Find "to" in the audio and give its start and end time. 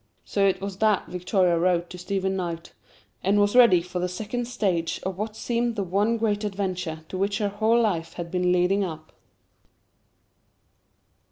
1.91-1.97, 7.09-7.19